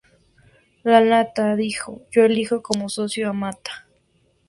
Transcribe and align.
Lanata 0.83 1.55
dijo 1.55 2.01
“Yo 2.09 2.25
elegí 2.25 2.59
como 2.63 2.89
socio 2.89 3.29
a 3.29 3.33
Mata. 3.33 3.85